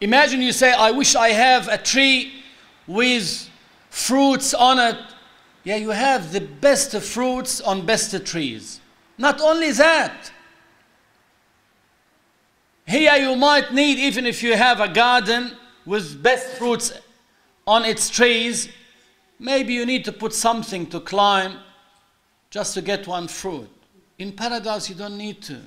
[0.00, 2.42] Imagine you say, I wish I have a tree
[2.86, 3.48] with
[3.90, 4.96] fruits on it.
[5.62, 8.80] Yeah, you have the best fruits on best trees.
[9.16, 10.32] Not only that,
[12.86, 15.52] here you might need, even if you have a garden
[15.86, 16.92] with best fruits
[17.66, 18.68] on its trees,
[19.38, 21.58] maybe you need to put something to climb
[22.50, 23.70] just to get one fruit.
[24.18, 25.60] In paradise, you don't need to.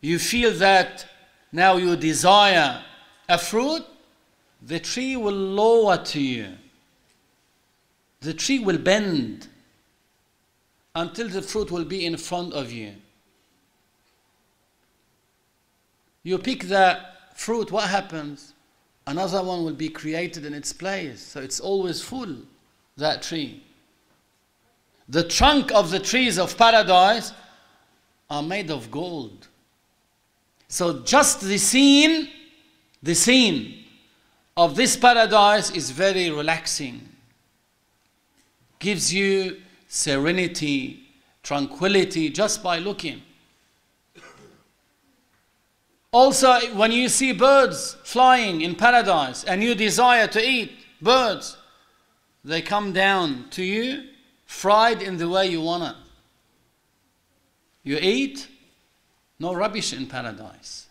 [0.00, 1.06] You feel that
[1.52, 2.82] now you desire
[3.28, 3.84] a fruit,
[4.62, 6.48] the tree will lower to you.
[8.20, 9.48] The tree will bend
[10.94, 12.94] until the fruit will be in front of you.
[16.26, 16.98] You pick the
[17.36, 18.52] fruit, what happens?
[19.06, 21.22] Another one will be created in its place.
[21.22, 22.34] So it's always full,
[22.96, 23.62] that tree.
[25.08, 27.32] The trunk of the trees of paradise
[28.28, 29.46] are made of gold.
[30.66, 32.28] So just the scene,
[33.04, 33.84] the scene
[34.56, 37.08] of this paradise is very relaxing.
[38.80, 41.06] Gives you serenity,
[41.44, 43.22] tranquility just by looking.
[46.18, 51.58] Also, when you see birds flying in paradise and you desire to eat birds,
[52.42, 54.02] they come down to you
[54.46, 55.94] fried in the way you want it.
[57.82, 58.48] You eat,
[59.38, 60.86] no rubbish in paradise.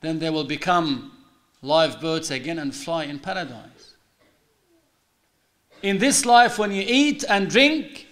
[0.00, 1.12] Then they will become
[1.62, 3.94] live birds again and fly in paradise.
[5.82, 8.08] In this life, when you eat and drink,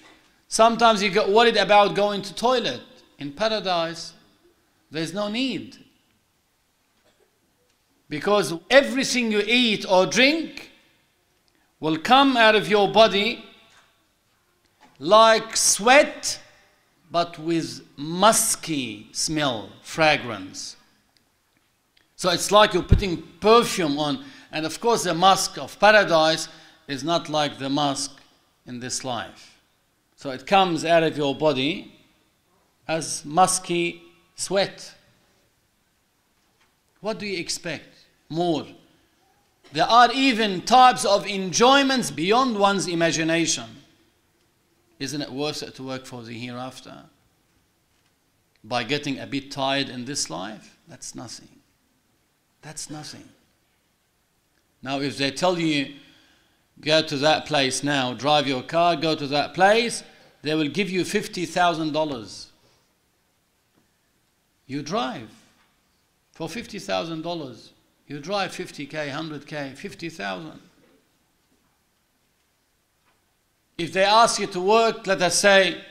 [0.46, 2.82] sometimes you get worried about going to toilet.
[3.18, 4.12] In paradise,
[4.90, 5.76] there's no need.
[8.08, 10.70] Because everything you eat or drink
[11.80, 13.44] will come out of your body
[14.98, 16.40] like sweat,
[17.10, 20.76] but with musky smell, fragrance.
[22.16, 24.24] So it's like you're putting perfume on.
[24.50, 26.48] And of course, the musk of paradise
[26.88, 28.18] is not like the musk
[28.66, 29.60] in this life.
[30.16, 31.94] So it comes out of your body
[32.88, 34.02] as musky
[34.38, 34.94] sweat.
[37.00, 37.88] What do you expect
[38.30, 38.66] more
[39.72, 43.66] There are even types of enjoyments beyond one's imagination.
[44.98, 47.04] Isn't it worth it to work for the hereafter?
[48.64, 50.78] By getting a bit tired in this life?
[50.88, 51.48] That's nothing.
[52.62, 53.28] That's nothing.
[54.82, 55.94] Now, if they tell you,
[56.80, 60.02] go to that place now, drive your car, go to that place,
[60.42, 62.47] they will give you $50,000.
[64.68, 65.30] You drive
[66.30, 67.70] for $50,000.
[68.06, 70.60] You drive 50k, 100k, 50,000.
[73.78, 75.82] If they ask you to work, let us say,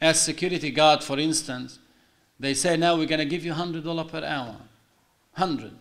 [0.00, 1.78] as security guard, for instance,
[2.40, 4.56] they say now we're going to give you $100 per hour.
[5.36, 5.72] 100.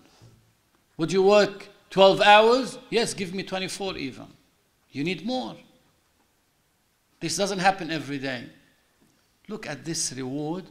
[0.98, 2.78] Would you work 12 hours?
[2.90, 4.28] Yes, give me 24 even.
[4.92, 5.56] You need more.
[7.20, 8.46] This doesn't happen every day.
[9.48, 10.66] Look at this reward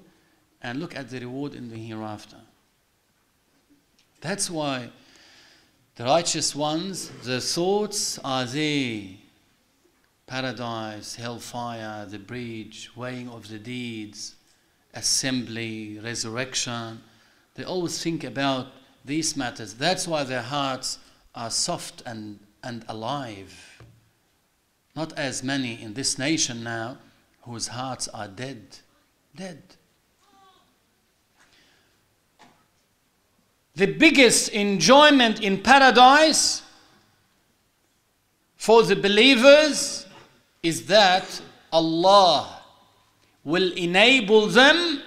[0.62, 2.36] and look at the reward in the hereafter.
[4.20, 4.90] That's why
[5.96, 9.02] the righteous ones, their thoughts are there.
[10.26, 14.36] Paradise, hellfire, the bridge, weighing of the deeds,
[14.94, 17.02] assembly, resurrection.
[17.54, 18.68] They always think about
[19.04, 19.74] these matters.
[19.74, 20.98] That's why their hearts
[21.34, 23.82] are soft and, and alive.
[24.94, 26.98] Not as many in this nation now
[27.42, 28.78] whose hearts are dead.
[29.34, 29.62] Dead.
[33.74, 36.62] The biggest enjoyment in paradise
[38.56, 40.06] for the believers
[40.62, 41.40] is that
[41.72, 42.60] Allah
[43.44, 45.02] will enable them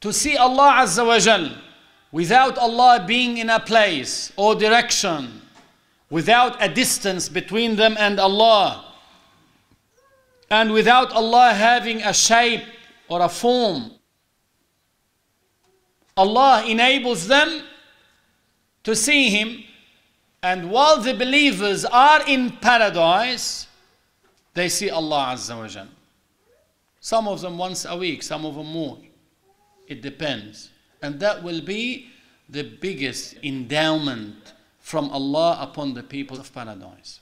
[0.00, 1.50] to see Allah Azza wa Jal
[2.10, 5.42] without Allah being in a place or direction,
[6.10, 8.94] without a distance between them and Allah,
[10.50, 12.64] and without Allah having a shape
[13.08, 13.92] or a form
[16.16, 17.62] Allah enables them
[18.84, 19.64] to see Him,
[20.42, 23.66] and while the believers are in paradise,
[24.52, 25.88] they see Allah Azza wa Jal.
[27.00, 28.98] Some of them once a week, some of them more.
[29.88, 30.70] It depends.
[31.02, 32.08] And that will be
[32.48, 37.20] the biggest endowment from Allah upon the people of paradise.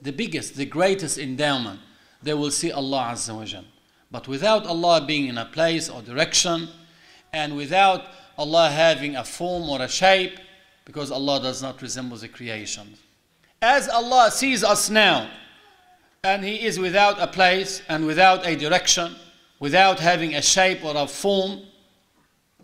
[0.00, 1.80] The biggest, the greatest endowment.
[2.22, 3.64] They will see Allah Azza wa Jal.
[4.10, 6.68] But without Allah being in a place or direction,
[7.32, 8.06] and without
[8.36, 10.38] Allah having a form or a shape,
[10.84, 12.94] because Allah does not resemble the creation.
[13.62, 15.30] As Allah sees us now,
[16.24, 19.16] and He is without a place and without a direction,
[19.60, 21.62] without having a shape or a form,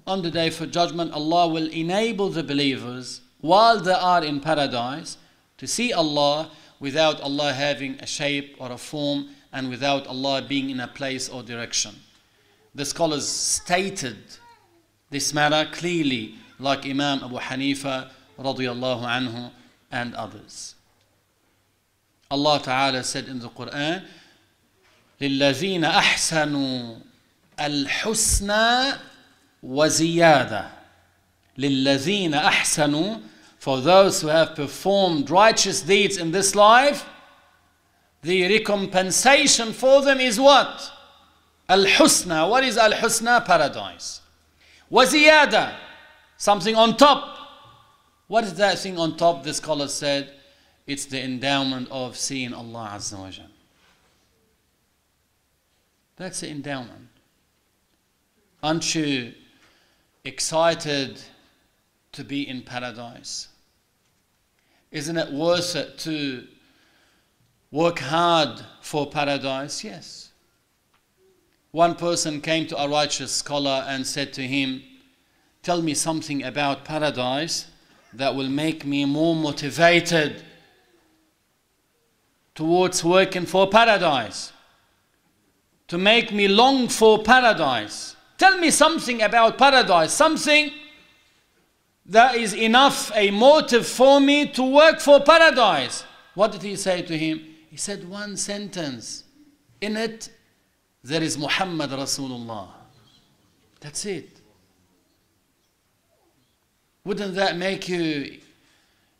[0.07, 5.17] on the day for judgment, Allah will enable the believers while they are in paradise
[5.59, 6.51] to see Allah
[6.81, 11.29] without Allah having a shape or a form and without Allah being in a place
[11.29, 11.95] or direction.
[12.75, 14.17] The scholars stated
[15.10, 18.10] this matter clearly like Imam Abu Hanifa
[18.40, 19.52] radiallahu anhu
[19.92, 20.76] and others.
[22.32, 24.04] Allah Ta'ala said in the Quran,
[25.22, 27.02] لِلَّذِينَ أَحْسَنُوا
[27.60, 28.98] الْحُسْنَى
[29.64, 30.68] وَزِيَادَةً
[31.58, 33.22] لِلَّذِينَ أَحْسَنُوا
[33.60, 37.08] For those who have performed righteous deeds in this life,
[38.24, 40.92] the recompensation for them is what?
[41.70, 42.50] Al-Husna.
[42.50, 43.46] What is Al-Husna?
[43.46, 44.22] Paradise.
[44.91, 45.75] Waziyada,
[46.37, 47.37] something on top.
[48.27, 49.43] What is that thing on top?
[49.43, 50.33] The scholar said,
[50.87, 53.47] it's the endowment of seeing Allah Azza wa Jal.
[56.17, 57.09] That's the endowment.
[58.63, 59.33] Aren't you
[60.25, 61.21] excited
[62.13, 63.49] to be in paradise?
[64.91, 66.47] Isn't it worth it to
[67.71, 69.85] work hard for paradise?
[69.85, 70.28] Yes.
[71.71, 74.83] One person came to a righteous scholar and said to him,
[75.63, 77.67] Tell me something about paradise
[78.15, 80.43] that will make me more motivated
[82.55, 84.53] towards working for paradise,
[85.87, 88.17] to make me long for paradise.
[88.39, 90.71] Tell me something about paradise, something
[92.07, 96.05] that is enough a motive for me to work for paradise.
[96.35, 97.43] What did he say to him?
[97.71, 99.25] He said one sentence.
[99.81, 100.31] In it,
[101.03, 102.69] there is Muhammad Rasulullah.
[103.81, 104.41] That's it.
[107.05, 108.39] Wouldn't that make you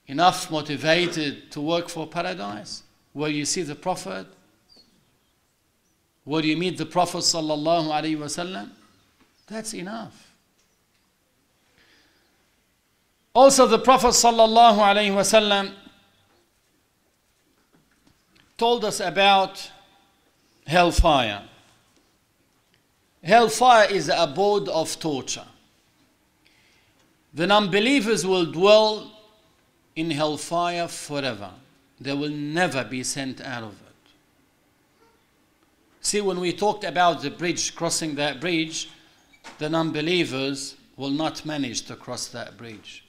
[0.07, 2.83] enough motivated to work for paradise?
[3.13, 4.27] Where you see the Prophet?
[6.25, 8.71] Where you meet the Prophet sallallahu alaihi wasallam?
[9.47, 10.33] That's enough.
[13.35, 15.73] Also the Prophet sallallahu alaihi wasallam
[18.59, 19.71] told us about
[20.67, 21.43] hellfire.
[23.23, 25.47] Hellfire is the abode of torture.
[27.35, 29.13] The non-believers will dwell
[29.97, 31.51] in hellfire forever.
[32.01, 33.89] They will never be sent out of it.
[36.01, 38.89] See, when we talked about the bridge, crossing that bridge,
[39.59, 43.05] the non believers will not manage to cross that bridge.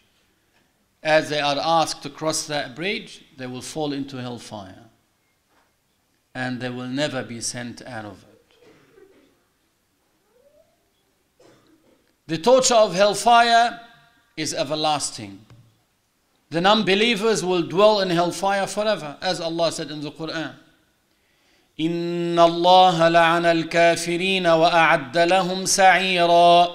[1.01, 4.85] As they are asked to cross that bridge, they will fall into hellfire.
[6.35, 8.28] And they will never be sent out of it.
[12.28, 13.80] The torture of hellfire
[14.36, 15.40] is everlasting.
[16.50, 20.54] The non believers will dwell in hellfire forever, as Allah said in the Quran.
[21.80, 26.68] إن الله لعن الكافرين وأعد لهم سعيرا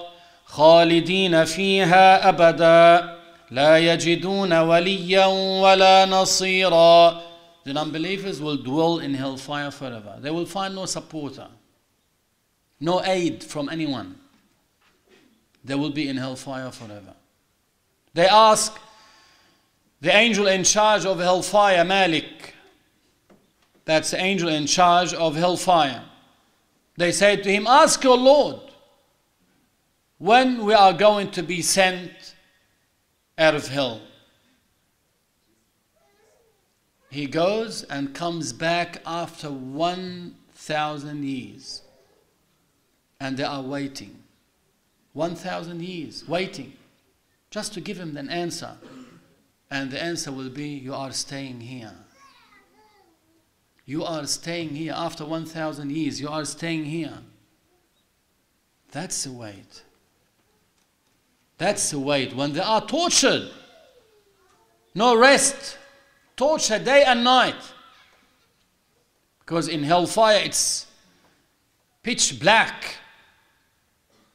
[0.44, 3.16] خالدين فيها أبدا
[3.50, 5.26] لا يجدون وليا
[5.62, 7.22] ولا نصيرا
[7.64, 10.16] The non-believers will dwell in hellfire forever.
[10.20, 11.46] They will find no supporter,
[12.80, 14.16] no aid from anyone.
[15.65, 17.13] They will be in hellfire forever.
[18.13, 18.77] They ask
[19.99, 22.53] the angel in charge of hellfire, Malik,
[23.85, 26.03] that's the angel in charge of hellfire.
[26.97, 28.61] They said to him, Ask your Lord
[30.17, 32.35] when we are going to be sent
[33.37, 34.01] out of hell.
[37.09, 41.81] He goes and comes back after 1,000 years.
[43.19, 44.24] And they are waiting.
[45.15, 46.73] 1,000 years, waiting,
[47.49, 48.71] just to give him an answer.
[49.71, 51.93] And the answer will be, You are staying here.
[53.85, 56.19] You are staying here after 1,000 years.
[56.19, 57.19] You are staying here.
[58.91, 59.83] That's the wait.
[61.57, 62.35] That's the wait.
[62.35, 63.49] When they are tortured,
[64.93, 65.77] no rest,
[66.35, 67.73] torture day and night.
[69.39, 70.87] Because in hellfire it's
[72.03, 72.97] pitch black.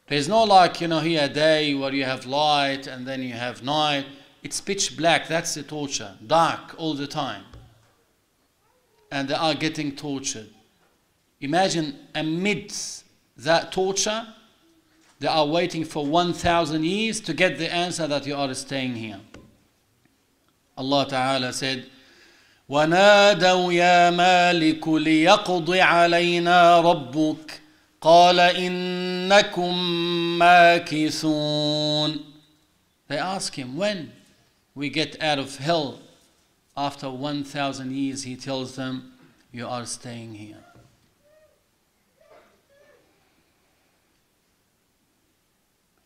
[0.10, 3.34] There's no like, you know, here a day where you have light and then you
[3.34, 4.06] have night.
[4.44, 5.28] It's pitch black.
[5.28, 6.14] That's the torture.
[6.26, 7.44] Dark all the time
[9.12, 10.50] and they are getting tortured.
[11.40, 13.06] Imagine amidst
[13.38, 14.28] that torture,
[15.20, 19.20] they are waiting for 1,000 years to get the answer that you are staying here.
[20.78, 21.86] Allah Ta'ala said,
[22.70, 27.59] ونادوا يا مالك ليقض علينا ربك
[28.02, 29.74] قال إنكم
[30.40, 32.20] ماكثون
[33.08, 34.14] They ask him, when
[34.74, 36.00] we get out of hell,
[36.76, 39.14] after 1,000 years, he tells them,
[39.52, 40.64] You are staying here.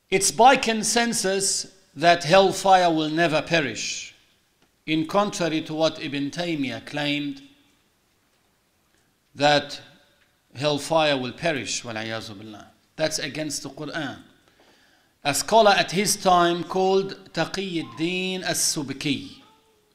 [0.10, 4.16] It's by consensus that hellfire will never perish,
[4.86, 7.44] in contrary to what Ibn Taymiyyah claimed
[9.36, 9.82] that
[10.56, 11.84] hellfire will perish.
[11.84, 12.68] Billah.
[12.96, 14.20] That's against the Quran.
[15.24, 19.42] A scholar at his time called Taqiyuddin as-Subki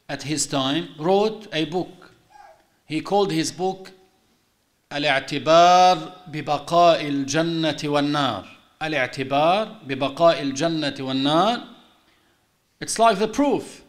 [0.09, 2.11] at his time wrote a book.
[2.87, 3.91] He called his book
[4.93, 8.45] الاعتبار ببقاء الجنة والنار
[8.83, 11.63] الاعتبار ببقاء الجنة والنار
[12.81, 13.83] It's like the proof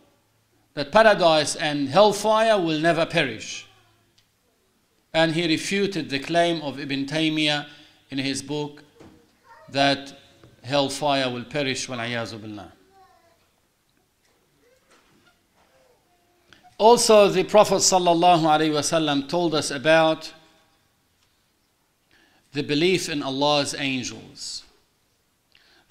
[0.74, 3.68] that paradise and hellfire will never perish.
[5.13, 7.67] And he refuted the claim of Ibn Taymiyyah
[8.11, 8.83] in his book
[9.69, 10.19] that
[10.63, 12.73] hellfire will perish when billah.
[16.79, 20.33] Also, the Prophet ﷺ told us about
[22.53, 24.65] the belief in Allah's angels,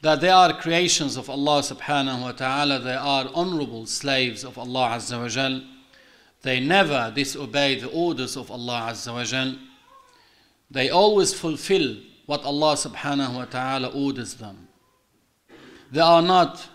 [0.01, 4.95] that they are creations of Allah subhanahu wa ta'ala, they are honorable slaves of Allah
[4.95, 5.78] Azza wa Jalla
[6.41, 9.55] they never disobey the orders of Allah Azza wa Jal.
[10.71, 14.67] They always fulfill what Allah subhanahu wa ta'ala orders them.
[15.91, 16.67] They are not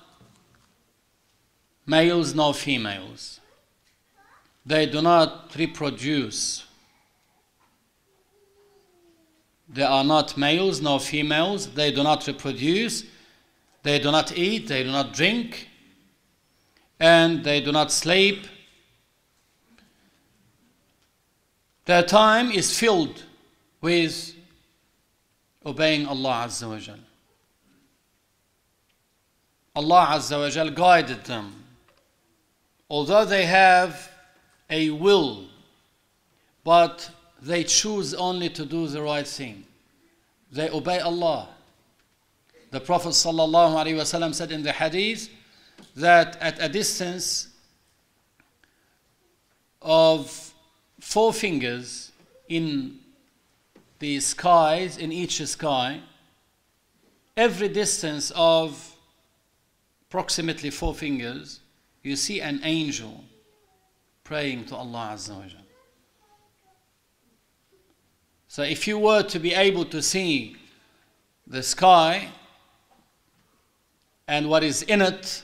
[1.87, 3.41] males nor females
[4.67, 6.65] they do not reproduce.
[9.69, 11.69] They are not males nor females.
[11.69, 13.05] They do not reproduce.
[13.83, 14.69] They do not eat.
[14.69, 15.69] They do not drink.
[16.99, 18.47] And they do not sleep.
[21.85, 23.22] Their time is filled
[23.80, 24.35] with
[25.66, 26.99] obeying Allah Azza wa Jal.
[29.76, 31.64] Allah Azza wa Jal guided them.
[32.89, 34.11] Although they have
[34.70, 35.45] a will,
[36.62, 37.11] but
[37.43, 39.64] they choose only to do the right thing.
[40.51, 41.49] They obey Allah.
[42.70, 45.28] The Prophet ﷺ said in the hadith
[45.97, 47.49] that at a distance
[49.82, 50.54] of
[51.05, 52.11] four fingers
[52.49, 52.99] in
[53.99, 56.01] the skies, in each sky,
[57.37, 58.97] every distance of
[60.09, 61.61] approximately four fingers,
[62.03, 63.23] you see an angel
[64.25, 65.45] praying to Allah Azza wa
[68.49, 70.57] So if you were to be able to see
[71.47, 72.29] the sky
[74.27, 75.43] and what is in it,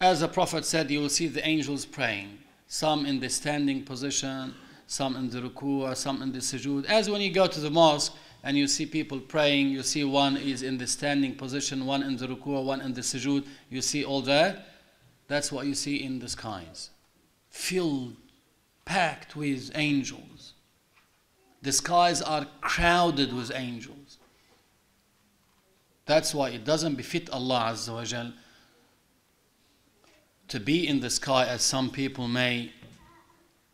[0.00, 2.38] as the Prophet said, you will see the angels praying.
[2.68, 4.54] Some in the standing position,
[4.86, 6.84] some in the ruku', some in the sujood.
[6.84, 8.14] As when you go to the mosque
[8.44, 12.16] and you see people praying, you see one is in the standing position, one in
[12.16, 13.46] the ruku', one in the sujood.
[13.70, 14.66] You see all that.
[15.28, 16.90] That's what you see in the skies.
[17.48, 18.16] Filled,
[18.84, 20.52] packed with angels.
[21.62, 24.18] The skies are crowded with angels.
[26.04, 28.32] That's why it doesn't befit Allah Azza wa Jal
[30.48, 32.72] to be in the sky as some people may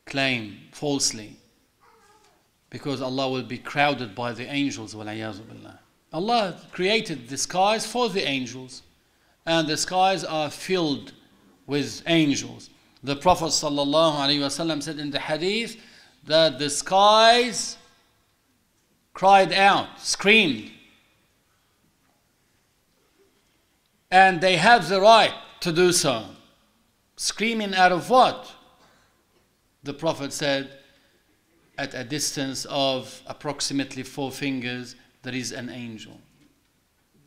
[0.06, 1.36] claim falsely.
[2.70, 4.94] Because Allah will be crowded by the angels.
[6.12, 8.82] Allah created the skies for the angels.
[9.46, 11.12] And the skies are filled
[11.66, 12.70] with angels.
[13.02, 15.76] The Prophet ﷺ said in the hadith
[16.24, 17.76] that the skies
[19.12, 20.72] cried out, screamed.
[24.10, 26.33] And they have the right to do so.
[27.16, 28.50] Screaming out of what?
[29.82, 30.78] The Prophet said,
[31.76, 36.20] at a distance of approximately four fingers, there is an angel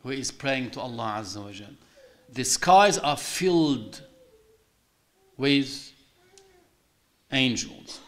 [0.02, 1.68] who is praying to Allah Azza wa Jal.
[2.32, 4.02] The skies are filled
[5.36, 5.92] with
[7.32, 8.00] angels.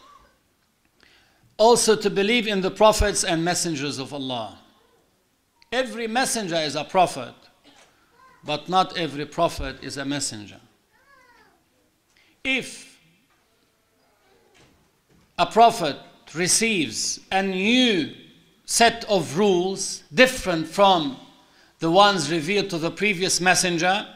[1.57, 4.59] Also, to believe in the prophets and messengers of Allah.
[5.71, 7.35] Every messenger is a prophet,
[8.43, 10.59] but not every prophet is a messenger.
[12.43, 12.99] If
[15.37, 15.97] a prophet
[16.33, 18.13] receives a new
[18.65, 21.17] set of rules different from
[21.79, 24.07] the ones revealed to the previous messenger,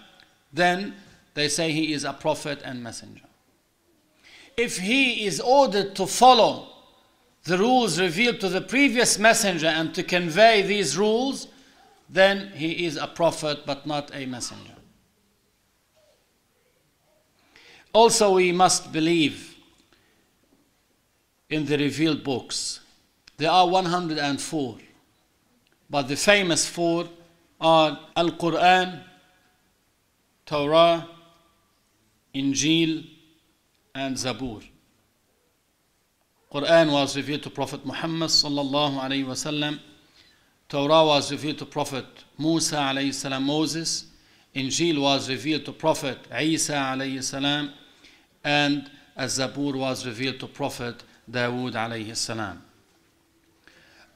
[0.53, 0.95] then
[1.33, 3.25] they say he is a prophet and messenger.
[4.55, 6.69] If he is ordered to follow
[7.45, 11.47] the rules revealed to the previous messenger and to convey these rules,
[12.09, 14.74] then he is a prophet but not a messenger.
[17.95, 19.55] Also, we must believe
[21.49, 22.81] in the revealed books.
[23.37, 24.77] There are 104,
[25.89, 27.07] but the famous four
[27.61, 29.01] are Al Quran,
[30.45, 31.07] Torah,
[32.35, 33.07] Injil,
[33.95, 34.61] and Zabur.
[36.51, 39.79] Quran was revealed to Prophet Muhammad sallallahu alaihi wasallam.
[40.67, 42.05] Torah was revealed to Prophet
[42.37, 44.07] Musa alayhi salam Moses.
[44.53, 47.71] Injil was revealed to Prophet Isa alayhi salam
[48.44, 52.62] And Zabur was revealed to Prophet Dawood alayhi salam.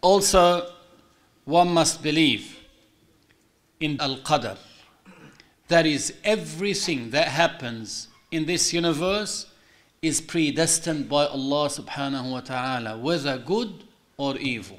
[0.01, 0.71] Also,
[1.45, 2.59] one must believe
[3.81, 4.57] in Al-Qadr.
[5.69, 9.47] That is, everything that happens in this universe
[10.03, 13.85] is predestined by Allah subhanahu wa ta'ala, whether good
[14.19, 14.79] or evil.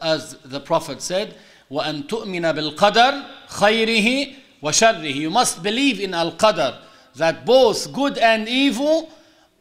[0.00, 1.34] As the Prophet said,
[1.70, 6.78] وَأَن تُؤْمِنَ بِالْقَدَرِ خَيْرِهِ وَشَرِّهِ You must believe in Al-Qadr,
[7.17, 9.09] that both good and evil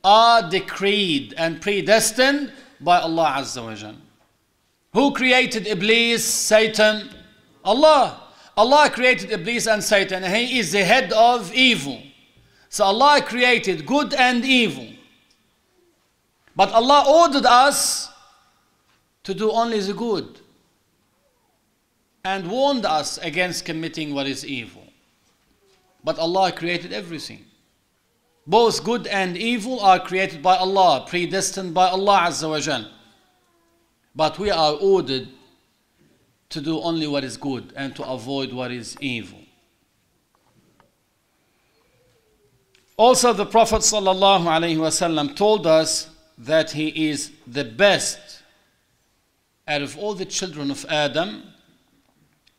[0.04, 3.96] are decreed and predestined by Allah Azza wa Jal.
[4.92, 7.11] Who created Iblis, Satan?
[7.64, 8.20] Allah.
[8.57, 10.22] Allah created Iblis and Satan.
[10.22, 12.00] He is the head of evil.
[12.68, 14.88] So Allah created good and evil.
[16.54, 18.09] But Allah ordered us
[19.24, 20.40] to do only the good
[22.24, 24.84] and warned us against committing what is evil.
[26.04, 27.45] But Allah created everything.
[28.47, 32.86] Both good and evil are created by Allah, predestined by Allah Azza wa Jal.
[34.14, 35.28] But we are ordered
[36.51, 39.40] to do only what is good and to avoid what is evil.
[42.97, 43.82] Also, the Prophet
[45.36, 48.42] told us that he is the best
[49.68, 51.42] out of all the children of Adam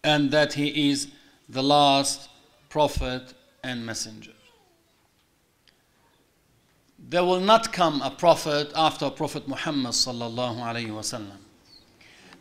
[0.03, 1.07] and that he is
[1.49, 2.29] the last
[2.69, 3.33] prophet
[3.63, 4.31] and messenger.
[7.09, 11.37] There will not come a prophet after Prophet Muhammad sallallahu alayhi wasallam.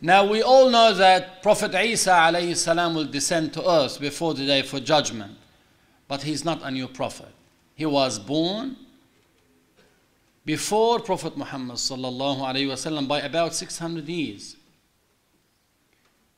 [0.01, 4.45] Now we all know that Prophet Isa alayhi salam will descend to earth before the
[4.45, 5.37] day for judgment,
[6.07, 7.29] but he's not a new prophet.
[7.75, 8.75] He was born
[10.45, 14.57] before Prophet Muhammad sallallahu alaihi wasallam by about 600 years.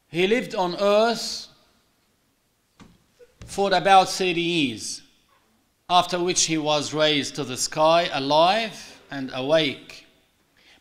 [0.09, 1.47] He lived on earth
[3.45, 5.01] for about 30 years,
[5.89, 10.05] after which he was raised to the sky alive and awake.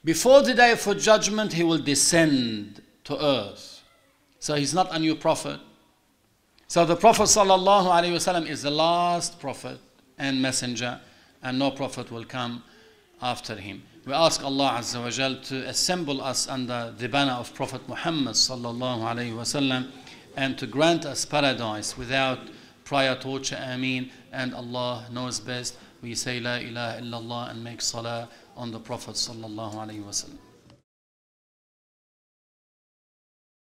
[0.04, 3.82] Before the day for judgment, he will descend to earth.
[4.38, 5.60] So he's not a new prophet.
[6.68, 9.78] So the Prophet wasallam is the last prophet
[10.18, 11.00] and messenger,
[11.42, 12.62] and no prophet will come
[13.22, 13.82] after him.
[14.04, 18.34] We ask Allah Azza wa Jal to assemble us under the banner of Prophet Muhammad
[18.34, 19.90] wasallam
[20.36, 22.38] and to grant us paradise without
[22.88, 23.60] prior torture.
[23.62, 24.10] Ameen.
[24.32, 25.76] And Allah knows best.
[26.02, 30.38] We say La ilaha illallah and make salah on the Prophet sallallahu alayhi wasallam.